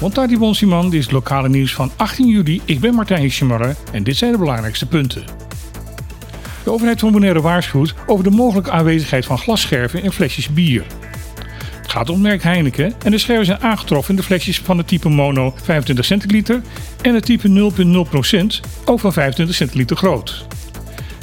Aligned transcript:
Montardi 0.00 0.38
Bonsiman, 0.38 0.90
dit 0.90 0.98
is 0.98 1.04
het 1.04 1.12
lokale 1.12 1.48
nieuws 1.48 1.74
van 1.74 1.90
18 1.96 2.26
juli. 2.26 2.60
Ik 2.64 2.80
ben 2.80 2.94
Martijn 2.94 3.30
Schmarre 3.30 3.74
en 3.92 4.02
dit 4.02 4.16
zijn 4.16 4.32
de 4.32 4.38
belangrijkste 4.38 4.86
punten. 4.86 5.24
De 6.64 6.70
overheid 6.70 7.00
van 7.00 7.12
Bonaire 7.12 7.40
waarschuwt 7.40 7.94
over 8.06 8.24
de 8.24 8.30
mogelijke 8.30 8.70
aanwezigheid 8.70 9.26
van 9.26 9.38
glasscherven 9.38 10.02
in 10.02 10.12
flesjes 10.12 10.48
bier. 10.48 10.84
Het 11.82 11.90
gaat 11.90 12.10
om 12.10 12.20
merk 12.20 12.42
Heineken 12.42 12.94
en 13.04 13.10
de 13.10 13.18
scherven 13.18 13.46
zijn 13.46 13.60
aangetroffen 13.60 14.10
in 14.10 14.20
de 14.20 14.26
flesjes 14.26 14.58
van 14.58 14.78
het 14.78 14.86
type 14.86 15.08
mono 15.08 15.54
25 15.62 16.04
centiliter 16.04 16.62
en 17.02 17.14
het 17.14 17.24
type 17.24 17.48
0,0% 17.48 18.70
ook 18.84 19.00
van 19.00 19.12
25 19.12 19.56
centiliter 19.56 19.96
groot. 19.96 20.46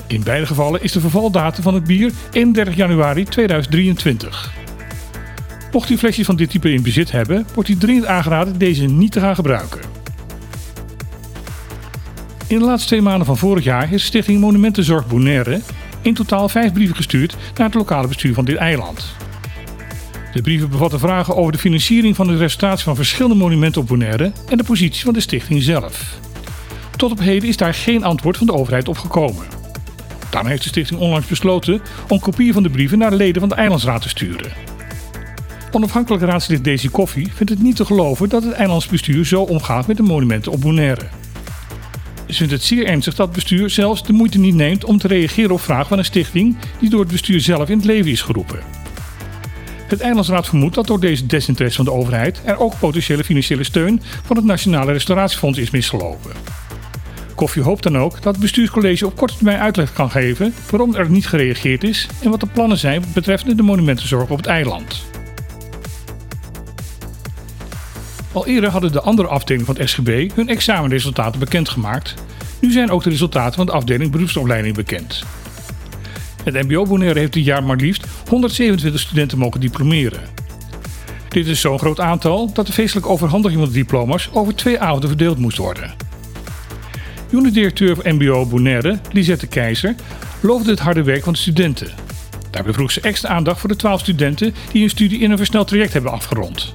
In 0.07 0.23
beide 0.23 0.45
gevallen 0.45 0.83
is 0.83 0.91
de 0.91 0.99
vervaldatum 0.99 1.63
van 1.63 1.73
het 1.73 1.83
bier 1.83 2.11
31 2.31 2.75
januari 2.75 3.23
2023. 3.23 4.66
Mocht 5.71 5.89
u 5.89 5.97
flesjes 5.97 6.25
van 6.25 6.35
dit 6.35 6.49
type 6.49 6.73
in 6.73 6.81
bezit 6.81 7.11
hebben, 7.11 7.47
wordt 7.53 7.69
u 7.69 7.77
dringend 7.77 8.05
aangeraden 8.05 8.57
deze 8.57 8.85
niet 8.85 9.11
te 9.11 9.19
gaan 9.19 9.35
gebruiken. 9.35 9.81
In 12.47 12.59
de 12.59 12.65
laatste 12.65 12.87
twee 12.87 13.01
maanden 13.01 13.25
van 13.25 13.37
vorig 13.37 13.63
jaar 13.63 13.87
heeft 13.87 14.03
Stichting 14.03 14.39
Monumentenzorg 14.39 15.07
Bonaire 15.07 15.61
in 16.01 16.13
totaal 16.13 16.49
vijf 16.49 16.73
brieven 16.73 16.95
gestuurd 16.95 17.37
naar 17.55 17.65
het 17.65 17.75
lokale 17.75 18.07
bestuur 18.07 18.33
van 18.33 18.45
dit 18.45 18.55
eiland. 18.55 19.15
De 20.33 20.41
brieven 20.41 20.69
bevatten 20.69 20.99
vragen 20.99 21.35
over 21.35 21.51
de 21.51 21.57
financiering 21.57 22.15
van 22.15 22.27
de 22.27 22.37
restauratie 22.37 22.83
van 22.83 22.95
verschillende 22.95 23.35
monumenten 23.35 23.81
op 23.81 23.87
Bonaire 23.87 24.31
en 24.49 24.57
de 24.57 24.63
positie 24.63 25.03
van 25.03 25.13
de 25.13 25.19
stichting 25.19 25.63
zelf. 25.63 26.19
Tot 26.95 27.11
op 27.11 27.19
heden 27.19 27.49
is 27.49 27.57
daar 27.57 27.73
geen 27.73 28.03
antwoord 28.03 28.37
van 28.37 28.47
de 28.47 28.53
overheid 28.53 28.87
op 28.87 28.97
gekomen. 28.97 29.45
Daarom 30.29 30.49
heeft 30.49 30.63
de 30.63 30.69
stichting 30.69 30.99
onlangs 30.99 31.27
besloten 31.27 31.81
om 32.07 32.19
kopieën 32.19 32.53
van 32.53 32.63
de 32.63 32.69
brieven 32.69 32.97
naar 32.97 33.09
de 33.09 33.15
leden 33.15 33.39
van 33.39 33.49
de 33.49 33.55
eilandsraad 33.55 34.01
te 34.01 34.09
sturen. 34.09 34.51
Onafhankelijke 35.77 36.25
raadslid 36.25 36.63
Daisy 36.63 36.89
Koffie 36.89 37.31
vindt 37.33 37.51
het 37.51 37.61
niet 37.61 37.75
te 37.75 37.85
geloven 37.85 38.29
dat 38.29 38.43
het 38.43 38.53
eilandsbestuur 38.53 39.25
zo 39.25 39.41
omgaat 39.41 39.87
met 39.87 39.97
de 39.97 40.03
monumenten 40.03 40.51
op 40.51 40.61
Bonaire. 40.61 41.07
Ze 42.27 42.33
vindt 42.33 42.51
het 42.51 42.63
zeer 42.63 42.85
ernstig 42.85 43.15
dat 43.15 43.25
het 43.25 43.35
bestuur 43.35 43.69
zelfs 43.69 44.03
de 44.03 44.13
moeite 44.13 44.39
niet 44.39 44.55
neemt 44.55 44.85
om 44.85 44.97
te 44.97 45.07
reageren 45.07 45.51
op 45.51 45.61
vragen 45.61 45.87
van 45.87 45.97
een 45.97 46.05
stichting 46.05 46.57
die 46.79 46.89
door 46.89 46.99
het 46.99 47.11
bestuur 47.11 47.39
zelf 47.39 47.69
in 47.69 47.77
het 47.77 47.85
leven 47.85 48.11
is 48.11 48.21
geroepen. 48.21 48.59
Het 49.87 50.01
Eilandsraad 50.01 50.47
vermoedt 50.47 50.75
dat 50.75 50.87
door 50.87 50.99
deze 50.99 51.25
desinteresse 51.25 51.83
van 51.83 51.85
de 51.85 51.99
overheid 51.99 52.41
er 52.45 52.59
ook 52.59 52.79
potentiële 52.79 53.23
financiële 53.23 53.63
steun 53.63 54.01
van 54.23 54.35
het 54.35 54.45
Nationale 54.45 54.91
Restauratiefonds 54.91 55.57
is 55.57 55.69
misgelopen. 55.69 56.31
Koffie 57.35 57.63
hoopt 57.63 57.83
dan 57.83 57.97
ook 57.97 58.13
dat 58.13 58.33
het 58.33 58.39
bestuurscollege 58.41 59.05
op 59.05 59.15
korte 59.15 59.35
termijn 59.35 59.59
uitleg 59.59 59.93
kan 59.93 60.11
geven 60.11 60.53
waarom 60.69 60.95
er 60.95 61.09
niet 61.09 61.27
gereageerd 61.27 61.83
is 61.83 62.07
en 62.21 62.29
wat 62.29 62.39
de 62.39 62.47
plannen 62.47 62.77
zijn 62.77 63.03
betreffende 63.13 63.55
de 63.55 63.63
monumentenzorg 63.63 64.29
op 64.29 64.37
het 64.37 64.45
eiland. 64.45 65.16
Al 68.37 68.47
eerder 68.47 68.69
hadden 68.69 68.91
de 68.91 69.01
andere 69.01 69.27
afdelingen 69.27 69.65
van 69.65 69.75
het 69.75 69.89
SGB 69.89 70.31
hun 70.35 70.49
examenresultaten 70.49 71.39
bekendgemaakt. 71.39 72.13
Nu 72.59 72.71
zijn 72.71 72.91
ook 72.91 73.03
de 73.03 73.09
resultaten 73.09 73.53
van 73.53 73.65
de 73.65 73.71
afdeling 73.71 74.11
beroepsopleiding 74.11 74.75
bekend. 74.75 75.23
Het 76.43 76.53
MBO 76.53 76.85
Bonaire 76.85 77.19
heeft 77.19 77.33
dit 77.33 77.45
jaar 77.45 77.63
maar 77.63 77.75
liefst 77.75 78.05
127 78.29 79.01
studenten 79.01 79.37
mogen 79.37 79.59
diplomeren. 79.59 80.19
Dit 81.27 81.47
is 81.47 81.61
zo'n 81.61 81.79
groot 81.79 81.99
aantal 81.99 82.53
dat 82.53 82.67
de 82.67 82.73
feestelijke 82.73 83.09
overhandiging 83.09 83.61
van 83.61 83.69
de 83.69 83.75
diploma's 83.75 84.29
over 84.33 84.55
twee 84.55 84.79
avonden 84.79 85.09
verdeeld 85.09 85.37
moest 85.37 85.57
worden. 85.57 85.93
Unit-directeur 87.29 87.95
van 87.95 88.15
MBO 88.15 88.45
Bonaire, 88.45 88.99
Lisette 89.11 89.47
Keizer, 89.47 89.95
loofde 90.41 90.71
het 90.71 90.79
harde 90.79 91.03
werk 91.03 91.23
van 91.23 91.33
de 91.33 91.39
studenten. 91.39 91.91
Daarbij 92.51 92.73
vroeg 92.73 92.91
ze 92.91 93.01
extra 93.01 93.29
aandacht 93.29 93.59
voor 93.59 93.69
de 93.69 93.75
12 93.75 93.99
studenten 93.99 94.53
die 94.71 94.81
hun 94.81 94.89
studie 94.89 95.19
in 95.19 95.31
een 95.31 95.37
versneld 95.37 95.67
traject 95.67 95.93
hebben 95.93 96.11
afgerond. 96.11 96.73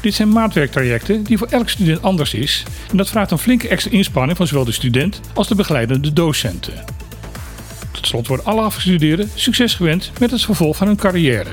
Dit 0.00 0.14
zijn 0.14 0.32
maatwerktrajecten 0.32 1.22
die 1.22 1.38
voor 1.38 1.46
elk 1.46 1.68
student 1.68 2.02
anders 2.02 2.34
is 2.34 2.62
en 2.90 2.96
dat 2.96 3.08
vraagt 3.08 3.30
een 3.30 3.38
flinke 3.38 3.68
extra 3.68 3.92
inspanning 3.92 4.36
van 4.36 4.46
zowel 4.46 4.64
de 4.64 4.72
student 4.72 5.20
als 5.34 5.48
de 5.48 5.54
begeleidende 5.54 6.12
docenten. 6.12 6.84
Tot 7.90 8.06
slot 8.06 8.26
worden 8.26 8.46
alle 8.46 8.60
afgestudeerden 8.60 9.30
succes 9.34 9.74
gewend 9.74 10.12
met 10.20 10.30
het 10.30 10.44
vervolg 10.44 10.76
van 10.76 10.86
hun 10.86 10.96
carrière. 10.96 11.50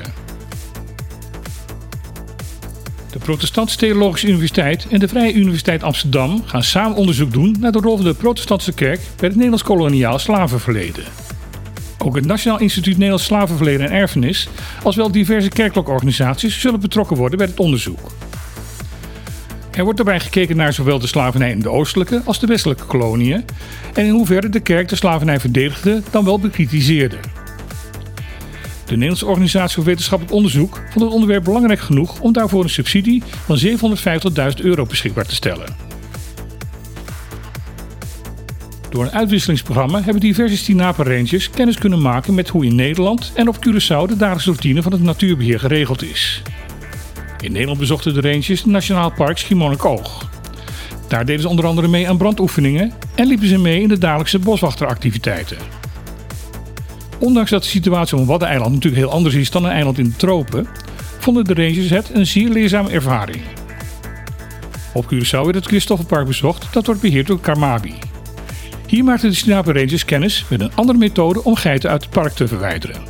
De 3.12 3.18
Protestantse 3.18 3.76
Theologische 3.76 4.26
Universiteit 4.26 4.86
en 4.90 4.98
de 4.98 5.08
Vrije 5.08 5.32
Universiteit 5.32 5.82
Amsterdam 5.82 6.42
gaan 6.46 6.62
samen 6.62 6.96
onderzoek 6.96 7.32
doen 7.32 7.56
naar 7.60 7.72
de 7.72 7.80
rol 7.80 7.96
van 7.96 8.04
de 8.04 8.14
Protestantse 8.14 8.72
Kerk 8.72 9.00
bij 9.00 9.28
het 9.28 9.34
Nederlands 9.34 9.62
koloniaal 9.62 10.18
slavenverleden. 10.18 11.04
Ook 11.98 12.16
het 12.16 12.26
Nationaal 12.26 12.60
Instituut 12.60 12.94
Nederlands 12.94 13.24
Slavenverleden 13.24 13.86
en 13.86 13.92
Erfenis, 13.92 14.48
als 14.82 14.96
wel 14.96 15.12
diverse 15.12 15.48
kerkelijke 15.48 15.90
organisaties, 15.90 16.60
zullen 16.60 16.80
betrokken 16.80 17.16
worden 17.16 17.38
bij 17.38 17.46
het 17.46 17.60
onderzoek. 17.60 18.10
Er 19.78 19.84
wordt 19.84 19.98
daarbij 19.98 20.20
gekeken 20.20 20.56
naar 20.56 20.72
zowel 20.72 20.98
de 20.98 21.06
slavernij 21.06 21.50
in 21.50 21.60
de 21.60 21.70
oostelijke 21.70 22.22
als 22.24 22.40
de 22.40 22.46
westelijke 22.46 22.84
koloniën 22.84 23.44
en 23.94 24.04
in 24.04 24.10
hoeverre 24.10 24.48
de 24.48 24.60
kerk 24.60 24.88
de 24.88 24.96
slavernij 24.96 25.40
verdedigde 25.40 26.02
dan 26.10 26.24
wel 26.24 26.40
bekritiseerde. 26.40 27.16
De 28.84 28.92
Nederlandse 28.92 29.26
Organisatie 29.26 29.74
voor 29.74 29.84
Wetenschappelijk 29.84 30.36
Onderzoek 30.36 30.82
vond 30.90 31.04
het 31.04 31.14
onderwerp 31.14 31.44
belangrijk 31.44 31.80
genoeg 31.80 32.20
om 32.20 32.32
daarvoor 32.32 32.62
een 32.62 32.70
subsidie 32.70 33.22
van 33.44 33.58
750.000 34.58 34.64
euro 34.64 34.84
beschikbaar 34.84 35.26
te 35.26 35.34
stellen. 35.34 35.76
Door 38.90 39.04
een 39.04 39.12
uitwisselingsprogramma 39.12 40.02
hebben 40.02 40.20
diverse 40.20 40.56
Stinapa 40.56 41.02
Rangers 41.02 41.50
kennis 41.50 41.78
kunnen 41.78 42.02
maken 42.02 42.34
met 42.34 42.48
hoe 42.48 42.64
in 42.64 42.74
Nederland 42.74 43.32
en 43.34 43.48
op 43.48 43.56
Curaçao 43.56 44.08
de 44.08 44.16
dagelijkse 44.16 44.50
routine 44.50 44.82
van 44.82 44.92
het 44.92 45.02
natuurbeheer 45.02 45.60
geregeld 45.60 46.02
is. 46.02 46.42
In 47.40 47.52
Nederland 47.52 47.78
bezochten 47.78 48.14
de 48.14 48.20
rangers 48.20 48.48
het 48.48 48.66
Nationaal 48.66 49.12
Park 49.12 49.38
Schiermonnikoog. 49.38 50.28
Daar 51.08 51.24
deden 51.24 51.42
ze 51.42 51.48
onder 51.48 51.66
andere 51.66 51.88
mee 51.88 52.08
aan 52.08 52.16
brandoefeningen 52.16 52.92
en 53.14 53.26
liepen 53.26 53.48
ze 53.48 53.58
mee 53.58 53.82
in 53.82 53.88
de 53.88 53.98
dagelijkse 53.98 54.38
boswachteractiviteiten. 54.38 55.56
Ondanks 57.18 57.50
dat 57.50 57.62
de 57.62 57.68
situatie 57.68 58.14
op 58.14 58.20
een 58.20 58.28
Waddeneiland 58.28 58.74
natuurlijk 58.74 59.02
heel 59.02 59.12
anders 59.12 59.34
is 59.34 59.50
dan 59.50 59.64
een 59.64 59.70
eiland 59.70 59.98
in 59.98 60.04
de 60.04 60.16
tropen, 60.16 60.66
vonden 61.18 61.44
de 61.44 61.54
rangers 61.54 61.90
het 61.90 62.10
een 62.14 62.26
zeer 62.26 62.48
leerzame 62.48 62.90
ervaring. 62.90 63.40
Op 64.92 65.04
Curaçao 65.04 65.44
werd 65.44 65.54
het 65.54 65.66
Christoffelpark 65.66 66.26
bezocht, 66.26 66.72
dat 66.72 66.86
wordt 66.86 67.00
beheerd 67.00 67.26
door 67.26 67.40
Carmabi. 67.40 67.94
Hier 68.86 69.04
maakten 69.04 69.30
de 69.30 69.36
Sinape 69.36 69.72
Rangers 69.72 70.04
kennis 70.04 70.44
met 70.50 70.60
een 70.60 70.74
andere 70.74 70.98
methode 70.98 71.44
om 71.44 71.54
geiten 71.54 71.90
uit 71.90 72.02
het 72.02 72.10
park 72.10 72.32
te 72.32 72.48
verwijderen. 72.48 73.00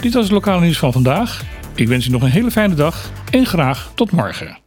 Dit 0.00 0.14
was 0.14 0.22
het 0.22 0.32
lokale 0.32 0.60
nieuws 0.60 0.78
van 0.78 0.92
vandaag. 0.92 1.51
Ik 1.74 1.88
wens 1.88 2.06
u 2.06 2.10
nog 2.10 2.22
een 2.22 2.30
hele 2.30 2.50
fijne 2.50 2.74
dag 2.74 3.10
en 3.30 3.46
graag 3.46 3.92
tot 3.94 4.10
morgen. 4.10 4.61